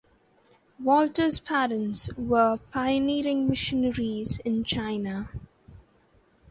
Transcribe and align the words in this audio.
Walter's 0.83 1.39
parents 1.39 2.09
were 2.17 2.57
pioneering 2.71 3.47
missionaries 3.47 4.39
in 4.39 4.63
China. 4.63 5.29